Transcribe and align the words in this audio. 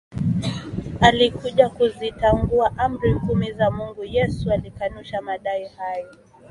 alikuja 1.01 1.69
kuzitangua 1.69 2.73
Amri 2.77 3.15
kumi 3.15 3.51
za 3.51 3.71
Mungu 3.71 4.03
Yesu 4.03 4.51
alikanusha 4.51 5.21
madai 5.21 5.67
hayo 5.77 6.09